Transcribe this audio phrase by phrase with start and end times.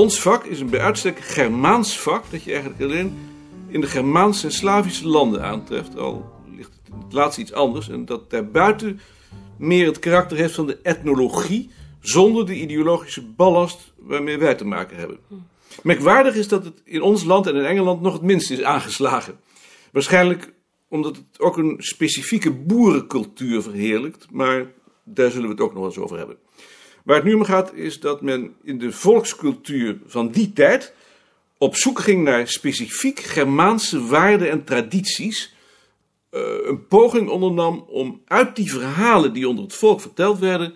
[0.00, 3.18] Ons vak is een bij uitstek Germaans vak dat je eigenlijk alleen
[3.68, 5.98] in de Germaanse en Slavische landen aantreft.
[5.98, 7.88] Al ligt het laatste iets anders.
[7.88, 9.00] En dat daarbuiten
[9.58, 14.96] meer het karakter heeft van de etnologie, zonder de ideologische ballast waarmee wij te maken
[14.96, 15.18] hebben.
[15.82, 19.40] Merkwaardig is dat het in ons land en in Engeland nog het minst is aangeslagen.
[19.92, 20.52] Waarschijnlijk
[20.88, 24.72] omdat het ook een specifieke boerencultuur verheerlijkt, maar
[25.04, 26.36] daar zullen we het ook nog eens over hebben.
[27.04, 30.94] Waar het nu om gaat is dat men in de volkscultuur van die tijd
[31.58, 35.54] op zoek ging naar specifiek Germaanse waarden en tradities,
[36.30, 40.74] eh, een poging ondernam om uit die verhalen die onder het volk verteld werden,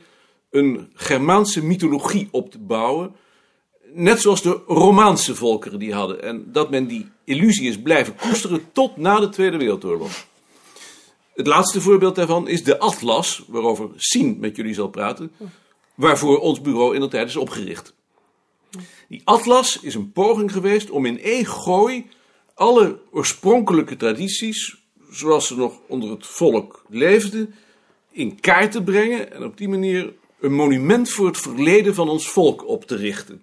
[0.50, 3.14] een Germaanse mythologie op te bouwen,
[3.92, 6.22] net zoals de Romaanse volkeren die hadden.
[6.22, 10.26] En dat men die illusie is blijven koesteren tot na de Tweede Wereldoorlog.
[11.34, 15.32] Het laatste voorbeeld daarvan is de Atlas, waarover Sien met jullie zal praten,
[15.94, 17.94] waarvoor ons bureau in de tijd is opgericht.
[19.08, 22.06] Die Atlas is een poging geweest om in één gooi
[22.54, 24.76] alle oorspronkelijke tradities,
[25.10, 27.54] zoals ze nog onder het volk leefden,
[28.10, 32.28] in kaart te brengen en op die manier een monument voor het verleden van ons
[32.28, 33.42] volk op te richten.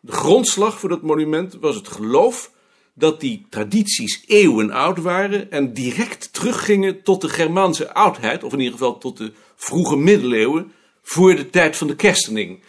[0.00, 2.50] De grondslag voor dat monument was het geloof
[2.94, 8.58] dat die tradities eeuwen oud waren en direct teruggingen tot de Germaanse oudheid, of in
[8.58, 12.62] ieder geval tot de vroege middeleeuwen, voor de tijd van de kerstening.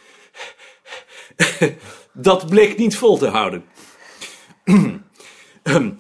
[2.14, 3.64] Dat bleek niet vol te houden.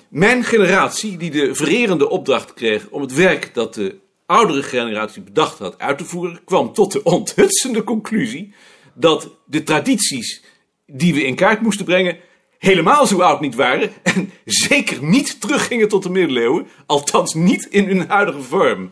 [0.09, 5.59] Mijn generatie, die de vererende opdracht kreeg om het werk dat de oudere generatie bedacht
[5.59, 8.53] had uit te voeren, kwam tot de onthutsende conclusie
[8.93, 10.43] dat de tradities
[10.85, 12.17] die we in kaart moesten brengen
[12.57, 17.87] helemaal zo oud niet waren en zeker niet teruggingen tot de middeleeuwen, althans niet in
[17.87, 18.91] hun huidige vorm.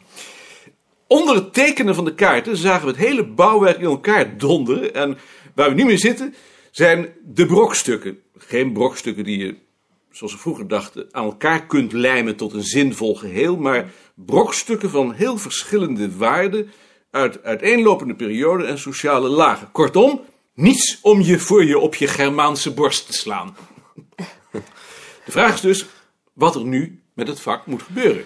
[1.12, 5.18] Onder het tekenen van de kaarten zagen we het hele bouwwerk in elkaar donderen en
[5.56, 6.36] waar we nu mee zitten
[6.72, 8.20] zijn de brokstukken.
[8.38, 9.56] Geen brokstukken die je,
[10.12, 15.14] zoals we vroeger dachten, aan elkaar kunt lijmen tot een zinvol geheel, maar brokstukken van
[15.14, 16.72] heel verschillende waarden
[17.10, 19.72] uit uiteenlopende perioden en sociale lagen.
[19.72, 20.22] Kortom,
[20.54, 23.56] niets om je voor je op je Germaanse borst te slaan.
[25.26, 25.86] De vraag is dus
[26.34, 28.26] wat er nu met het vak moet gebeuren.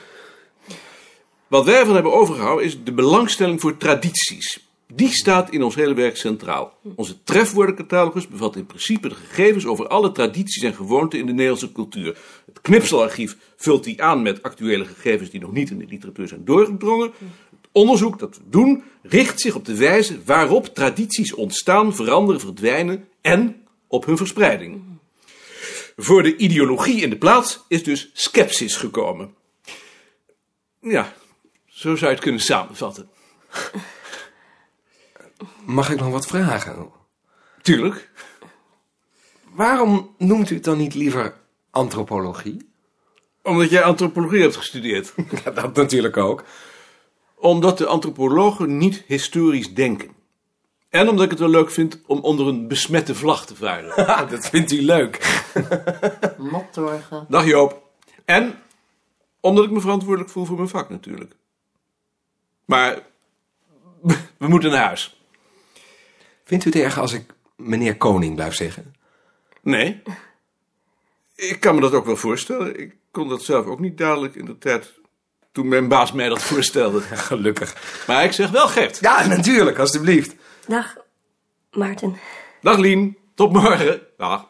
[1.48, 4.60] Wat wij ervan hebben overgehouden is de belangstelling voor tradities.
[4.94, 6.78] Die staat in ons hele werk centraal.
[6.96, 11.72] Onze trefwoordencatalogus bevat in principe de gegevens over alle tradities en gewoonten in de Nederlandse
[11.72, 12.18] cultuur.
[12.46, 16.46] Het knipselarchief vult die aan met actuele gegevens die nog niet in de literatuur zijn
[16.46, 17.12] doorgedrongen.
[17.50, 23.08] Het onderzoek dat we doen richt zich op de wijze waarop tradities ontstaan, veranderen, verdwijnen
[23.22, 24.82] en op hun verspreiding.
[25.98, 29.34] Voor de ideologie in de plaats is dus sceptisch gekomen.
[30.82, 31.14] Ja,
[31.76, 33.10] zo zou je het kunnen samenvatten.
[35.66, 36.90] Mag ik nog wat vragen?
[37.62, 38.10] Tuurlijk.
[39.54, 41.34] Waarom noemt u het dan niet liever
[41.70, 42.70] antropologie?
[43.44, 45.14] Omdat jij antropologie hebt gestudeerd.
[45.44, 46.44] Ja, dat natuurlijk ook.
[47.36, 50.10] Omdat de antropologen niet historisch denken.
[50.90, 54.08] En omdat ik het wel leuk vind om onder een besmette vlag te varen.
[54.08, 55.44] Ah, dat vindt u leuk.
[56.38, 57.26] Mottorgen.
[57.30, 57.84] Dag Joop.
[58.26, 58.62] En
[59.40, 61.36] omdat ik me verantwoordelijk voel voor mijn vak natuurlijk.
[62.66, 63.00] Maar
[64.38, 65.20] we moeten naar huis.
[66.44, 68.96] Vindt u het erg als ik meneer Koning blijf zeggen?
[69.62, 70.02] Nee.
[71.36, 72.80] Ik kan me dat ook wel voorstellen.
[72.80, 74.94] Ik kon dat zelf ook niet dadelijk in de tijd
[75.52, 77.02] toen mijn baas mij dat voorstelde.
[77.30, 78.04] Gelukkig.
[78.08, 79.00] Maar ik zeg wel Gert.
[79.00, 80.36] Ja, natuurlijk, alstublieft.
[80.68, 80.98] Dag,
[81.72, 82.18] Maarten.
[82.62, 83.18] Dag Lien.
[83.36, 84.02] Tot morgen.
[84.18, 84.48] Dag.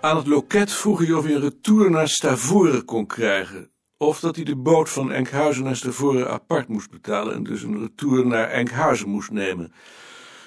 [0.00, 3.70] Aan het loket vroeg hij of hij een retour naar Stavoren kon krijgen.
[3.96, 7.80] Of dat hij de boot van Enkhuizen naar Stavoren apart moest betalen en dus een
[7.80, 9.72] retour naar Enkhuizen moest nemen.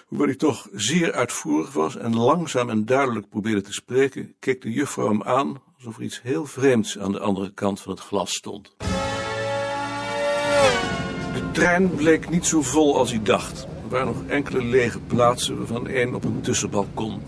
[0.08, 4.72] Hoewel hij toch zeer uitvoerig was en langzaam en duidelijk probeerde te spreken, keek de
[4.72, 8.34] juffrouw hem aan alsof er iets heel vreemds aan de andere kant van het glas
[8.34, 8.76] stond.
[11.34, 13.64] De trein bleek niet zo vol als hij dacht.
[13.64, 17.22] Er waren nog enkele lege plaatsen, waarvan één op een tussenbalkon.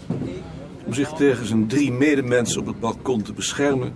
[0.94, 3.94] Om zich tegen zijn drie medemensen op het balkon te beschermen,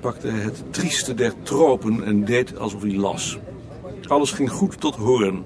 [0.00, 3.38] pakte hij het trieste der tropen en deed alsof hij las.
[4.06, 5.44] Alles ging goed tot horen.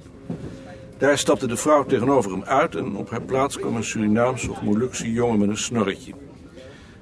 [0.97, 4.63] Daar stapte de vrouw tegenover hem uit en op haar plaats kwam een Surinaamse of
[4.63, 6.13] Molukse jongen met een snorretje.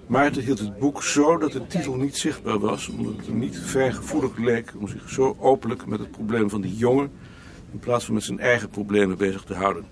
[0.06, 3.58] Maarten hield het boek zo dat de titel niet zichtbaar was, omdat het hem niet
[3.58, 7.10] fijngevoelig leek om zich zo openlijk met het probleem van die jongen,
[7.72, 9.84] in plaats van met zijn eigen problemen bezig te houden.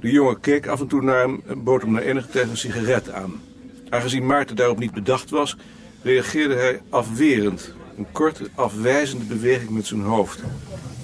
[0.00, 2.56] De jongen keek af en toe naar hem en bood hem na enige tijd een
[2.56, 3.40] sigaret aan.
[3.88, 5.56] Aangezien Maarten daarop niet bedacht was,
[6.02, 7.74] reageerde hij afwerend.
[7.96, 10.40] Een korte, afwijzende beweging met zijn hoofd.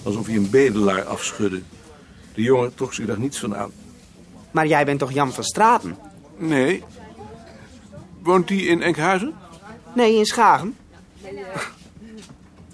[0.02, 1.60] Alsof hij een bedelaar afschudde.
[2.34, 3.70] De jongen trok zich daar niets van aan.
[4.50, 5.96] Maar jij bent toch Jan van Straten?
[6.36, 6.84] Nee.
[8.22, 9.34] Woont hij in Enkhuizen?
[9.94, 10.76] Nee, in Schagen.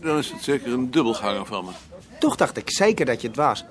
[0.00, 1.70] Dan is het zeker een dubbelganger van me.
[2.18, 3.64] Toch dacht ik zeker dat je het was.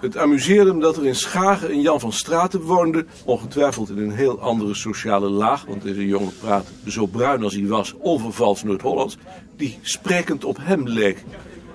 [0.00, 3.04] Het amuseerde hem dat er in Schagen een Jan van Straten woonde.
[3.24, 5.64] Ongetwijfeld in een heel andere sociale laag.
[5.64, 9.16] Want deze jongen praatte zo bruin als hij was, onvervals Noord-Hollands.
[9.56, 11.24] Die sprekend op hem leek.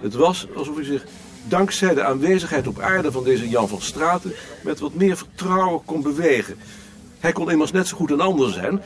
[0.02, 1.06] Het was alsof hij zich
[1.48, 4.34] dankzij de aanwezigheid op aarde van deze Jan van Straten
[4.64, 6.56] met wat meer vertrouwen kon bewegen.
[7.20, 8.82] Hij kon immers net zo goed een ander zijn.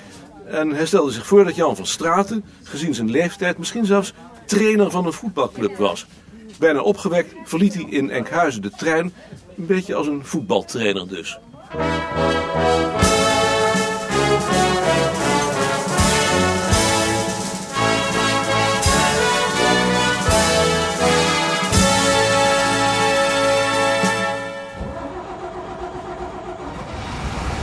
[0.46, 4.14] En hij stelde zich voor dat Jan van Straten, gezien zijn leeftijd, misschien zelfs
[4.46, 6.06] trainer van een voetbalclub was.
[6.60, 9.14] Bijna opgewekt verliet hij in Enkhuizen de trein,
[9.58, 11.40] een beetje als een voetbaltrainer dus.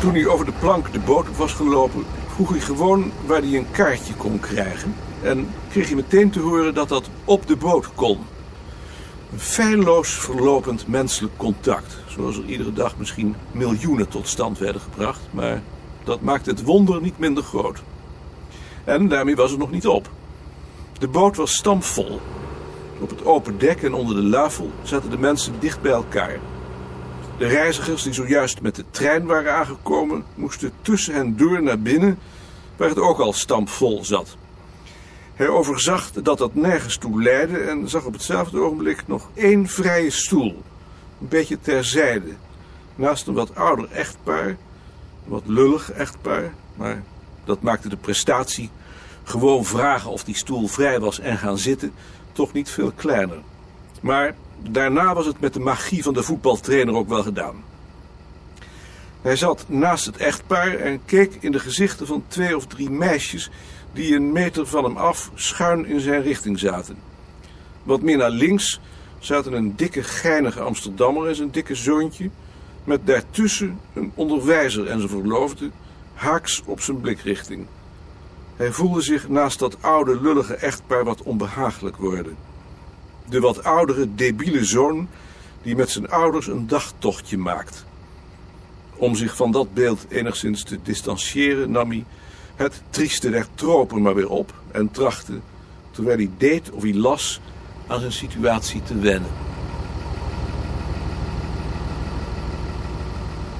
[0.00, 3.70] Toen hij over de plank de boot was gelopen, vroeg hij gewoon waar hij een
[3.70, 4.94] kaartje kon krijgen.
[5.22, 8.18] En kreeg hij meteen te horen dat dat op de boot kon.
[9.32, 11.96] Een verlopend menselijk contact.
[12.06, 15.20] Zoals er iedere dag misschien miljoenen tot stand werden gebracht.
[15.30, 15.62] Maar
[16.04, 17.82] dat maakte het wonder niet minder groot.
[18.84, 20.10] En daarmee was het nog niet op.
[20.98, 22.20] De boot was stampvol.
[23.00, 26.38] Op het open dek en onder de luifel zaten de mensen dicht bij elkaar.
[27.38, 32.18] De reizigers die zojuist met de trein waren aangekomen, moesten tussen hen door naar binnen,
[32.76, 34.36] waar het ook al stampvol zat.
[35.36, 40.10] Hij overzag dat dat nergens toe leidde en zag op hetzelfde ogenblik nog één vrije
[40.10, 40.62] stoel,
[41.20, 42.32] een beetje terzijde,
[42.94, 44.56] naast een wat ouder echtpaar, een
[45.24, 47.02] wat lullig echtpaar, maar
[47.44, 48.70] dat maakte de prestatie,
[49.24, 51.92] gewoon vragen of die stoel vrij was en gaan zitten,
[52.32, 53.38] toch niet veel kleiner.
[54.00, 57.64] Maar daarna was het met de magie van de voetbaltrainer ook wel gedaan.
[59.22, 63.50] Hij zat naast het echtpaar en keek in de gezichten van twee of drie meisjes
[63.96, 66.96] die een meter van hem af schuin in zijn richting zaten.
[67.82, 68.80] Wat meer naar links
[69.18, 72.30] zaten een dikke geinige Amsterdammer en zijn dikke zoontje,
[72.84, 75.70] met daartussen een onderwijzer en zijn verloofde,
[76.14, 77.66] haaks op zijn blikrichting.
[78.56, 82.36] Hij voelde zich naast dat oude lullige echtpaar wat onbehagelijk worden.
[83.28, 85.08] De wat oudere debiele zoon
[85.62, 87.84] die met zijn ouders een dagtochtje maakt.
[88.96, 92.04] Om zich van dat beeld enigszins te distancieren nam hij
[92.56, 95.40] het trieste der tropen maar weer op en trachtte,
[95.90, 97.40] terwijl hij deed of hij las,
[97.86, 99.30] aan zijn situatie te wennen.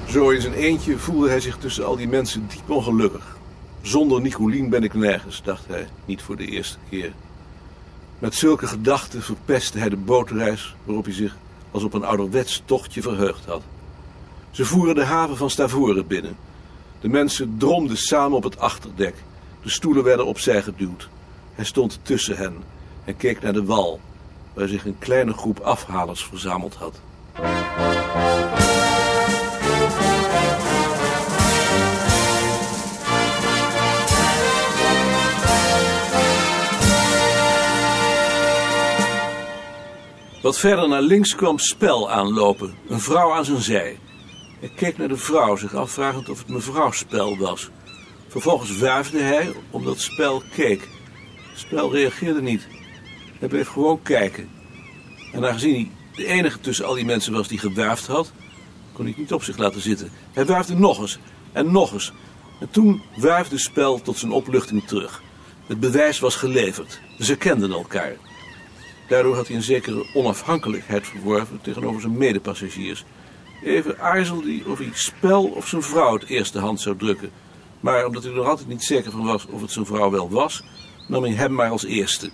[0.07, 3.37] Zo in zijn eentje voelde hij zich tussen al die mensen diep ongelukkig.
[3.81, 7.13] Zonder Nicolien ben ik nergens, dacht hij, niet voor de eerste keer.
[8.19, 11.35] Met zulke gedachten verpestte hij de bootreis waarop hij zich
[11.71, 13.61] als op een ouderwets tochtje verheugd had.
[14.51, 16.35] Ze voeren de haven van Stavoren binnen.
[16.99, 19.15] De mensen dromden samen op het achterdek.
[19.63, 21.09] De stoelen werden opzij geduwd.
[21.55, 22.55] Hij stond tussen hen
[23.05, 23.99] en keek naar de wal,
[24.53, 26.99] waar zich een kleine groep afhalers verzameld had.
[40.41, 43.97] Wat verder naar links kwam Spel aanlopen, een vrouw aan zijn zij.
[44.59, 47.69] Hij keek naar de vrouw, zich afvragend of het mevrouw Spel was.
[48.27, 50.87] Vervolgens wuifde hij, omdat Spel keek.
[51.55, 52.67] Spel reageerde niet.
[53.39, 54.49] Hij bleef gewoon kijken.
[55.31, 58.31] En aangezien hij de enige tussen al die mensen was die gewuifd had,
[58.93, 60.11] kon hij het niet op zich laten zitten.
[60.33, 61.19] Hij wuifde nog eens
[61.51, 62.13] en nog eens.
[62.59, 65.21] En toen wuifde Spel tot zijn opluchting terug.
[65.67, 66.99] Het bewijs was geleverd.
[67.19, 68.15] Ze kenden elkaar.
[69.07, 73.05] Daardoor had hij een zekere onafhankelijkheid verworven tegenover zijn medepassagiers.
[73.63, 77.31] Even aarzelde hij of hij spel of zijn vrouw het eerste hand zou drukken.
[77.79, 80.29] Maar omdat hij er nog altijd niet zeker van was of het zijn vrouw wel
[80.29, 80.63] was,
[81.07, 82.31] nam hij hem maar als eerste.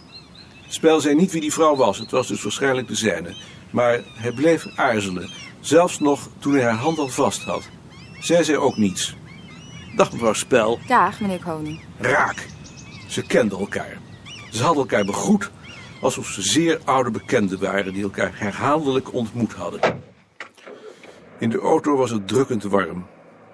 [0.67, 3.35] Spel zei niet wie die vrouw was, het was dus waarschijnlijk de zijne.
[3.69, 7.69] Maar hij bleef aarzelen, zelfs nog toen hij haar hand al vast had.
[8.19, 9.15] Zij zei ook niets.
[9.95, 10.79] Dag mevrouw Spel.
[10.87, 11.79] Dag, meneer Koning.
[11.97, 12.47] Raak.
[13.07, 13.97] Ze kenden elkaar.
[14.51, 15.51] Ze hadden elkaar begroet
[16.01, 19.79] alsof ze zeer oude bekenden waren die elkaar herhaaldelijk ontmoet hadden.
[21.43, 23.05] In de auto was het drukkend warm.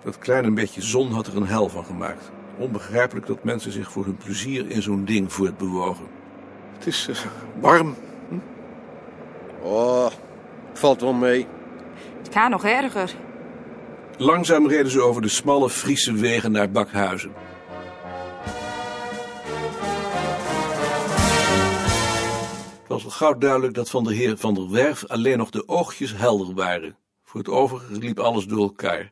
[0.03, 2.31] Dat kleine beetje zon had er een hel van gemaakt.
[2.57, 6.05] Onbegrijpelijk dat mensen zich voor hun plezier in zo'n ding voortbewogen.
[6.77, 7.15] Het is eh,
[7.59, 7.95] warm.
[8.27, 8.35] Hm?
[9.61, 10.07] Oh,
[10.73, 11.47] valt wel mee.
[12.23, 13.15] Het gaat nog erger.
[14.17, 17.31] Langzaam reden ze over de smalle Friese wegen naar Bakhuizen.
[22.79, 25.63] Het was al gauw duidelijk dat van de heer Van der Werf alleen nog de
[25.67, 26.95] oogjes helder waren.
[27.29, 29.11] Voor het overige liep alles door elkaar.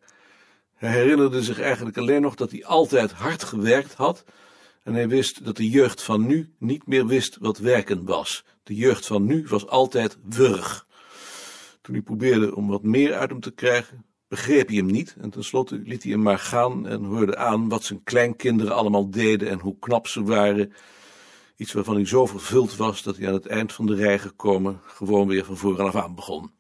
[0.74, 4.24] Hij herinnerde zich eigenlijk alleen nog dat hij altijd hard gewerkt had.
[4.84, 8.46] En hij wist dat de jeugd van nu niet meer wist wat werken was.
[8.64, 10.88] De jeugd van nu was altijd wurg.
[11.82, 15.16] Toen hij probeerde om wat meer uit hem te krijgen, begreep hij hem niet.
[15.20, 19.50] En tenslotte liet hij hem maar gaan en hoorde aan wat zijn kleinkinderen allemaal deden
[19.50, 20.74] en hoe knap ze waren.
[21.56, 24.82] Iets waarvan hij zo vervuld was dat hij aan het eind van de rij gekomen
[24.86, 26.56] gewoon weer van vooraf aan begon.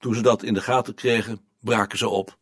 [0.00, 2.36] Toen ze dat in de gaten kregen, braken ze op.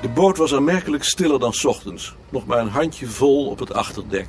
[0.00, 2.14] De boot was aanmerkelijk stiller dan ochtends.
[2.30, 4.26] Nog maar een handje vol op het achterdek.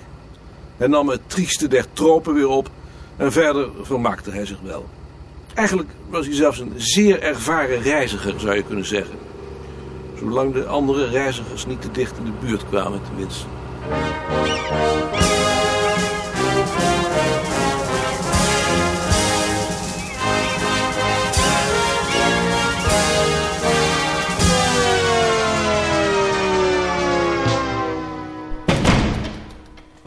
[0.78, 2.70] Hij nam het trieste der tropen weer op
[3.18, 4.90] en verder vermaakte hij zich wel.
[5.54, 9.33] Eigenlijk was hij zelfs een zeer ervaren reiziger, zou je kunnen zeggen.
[10.24, 13.46] Zolang de andere reizigers niet te dicht in de buurt kwamen, tenminste.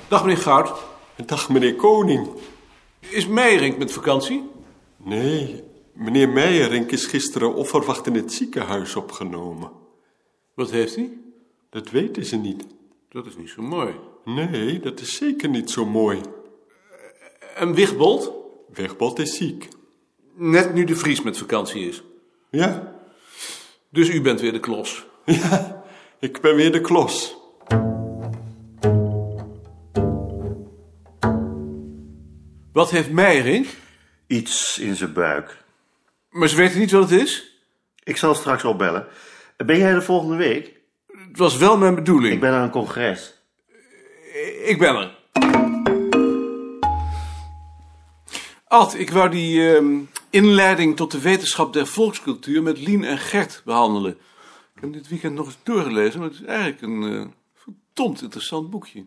[0.08, 0.72] Dag meneer Goud.
[1.26, 2.28] Dag meneer Koning.
[3.00, 4.50] Is Meijerink met vakantie?
[4.96, 9.75] Nee, meneer Meijerink is gisteren onverwacht in het ziekenhuis opgenomen.
[10.56, 11.18] Wat heeft hij?
[11.70, 12.66] Dat weten ze niet.
[13.08, 13.94] Dat is niet zo mooi.
[14.24, 16.20] Nee, dat is zeker niet zo mooi.
[17.54, 18.32] En Wigbold?
[18.72, 19.68] Wegbot is ziek.
[20.34, 22.02] Net nu de Vries met vakantie is.
[22.50, 22.94] Ja,
[23.90, 25.06] Dus u bent weer de klos.
[25.24, 25.84] ja,
[26.20, 27.36] ik ben weer de klos.
[32.72, 33.66] Wat heeft Meijerink?
[34.26, 35.64] Iets in zijn buik.
[36.30, 37.60] Maar ze weten niet wat het is?
[38.04, 39.06] Ik zal straks opbellen.
[39.56, 40.74] Ben jij de volgende week?
[41.06, 42.34] Het was wel mijn bedoeling.
[42.34, 43.34] Ik ben aan een congres.
[44.64, 45.14] Ik ben er.
[48.64, 49.98] Ad, ik wou die ehm,
[50.30, 54.12] inleiding tot de wetenschap der volkscultuur met Lien en Gert behandelen.
[54.12, 54.18] Ik
[54.74, 58.70] heb hem dit weekend nog eens doorgelezen, maar het is eigenlijk een eh verdomd interessant
[58.70, 59.06] boekje.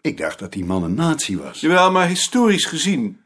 [0.00, 1.60] Ik dacht dat die man een nazi was.
[1.60, 3.20] Jawel, maar historisch gezien.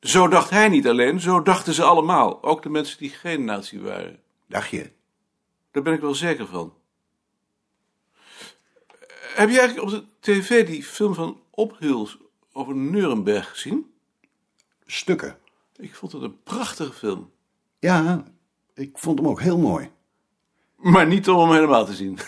[0.00, 2.42] Zo dacht hij niet alleen, zo dachten ze allemaal.
[2.42, 4.18] Ook de mensen die geen nazi waren.
[4.46, 4.90] Dacht je?
[5.70, 6.74] Daar ben ik wel zeker van.
[9.34, 12.18] Heb je eigenlijk op de tv die film van Ophils
[12.52, 13.94] over Nuremberg gezien?
[14.86, 15.38] Stukken.
[15.76, 17.30] Ik vond het een prachtige film.
[17.78, 18.24] Ja,
[18.74, 19.90] ik vond hem ook heel mooi.
[20.76, 22.18] Maar niet om hem helemaal te zien.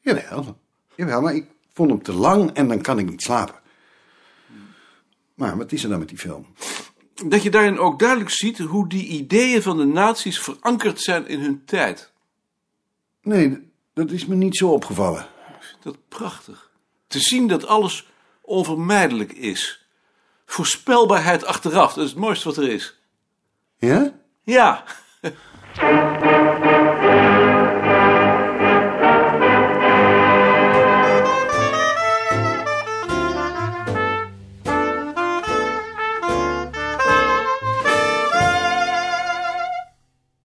[0.00, 0.58] Jawel,
[0.94, 3.62] jawel, maar ik vond hem te lang en dan kan ik niet slapen.
[5.34, 6.46] Maar wat is er dan met die film?
[7.26, 11.40] Dat je daarin ook duidelijk ziet hoe die ideeën van de nazi's verankerd zijn in
[11.40, 12.12] hun tijd.
[13.24, 15.20] Nee, dat is me niet zo opgevallen.
[15.58, 16.70] Ik vind dat prachtig.
[17.06, 18.08] Te zien dat alles
[18.40, 19.86] onvermijdelijk is.
[20.46, 22.98] Voorspelbaarheid achteraf, dat is het mooiste wat er is.
[23.78, 24.14] Ja?
[24.42, 24.84] Ja,